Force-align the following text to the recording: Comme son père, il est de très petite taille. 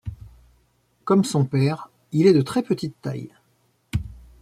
Comme 1.03 1.23
son 1.23 1.45
père, 1.45 1.91
il 2.11 2.25
est 2.25 2.33
de 2.33 2.41
très 2.41 2.63
petite 2.63 2.99
taille. 3.03 3.29